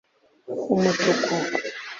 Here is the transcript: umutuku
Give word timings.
umutuku 0.73 1.35